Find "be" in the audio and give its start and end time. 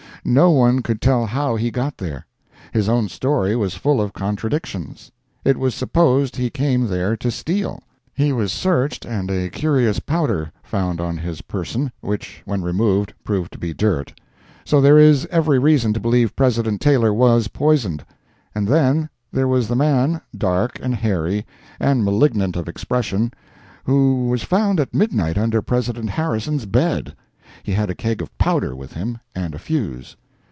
13.57-13.73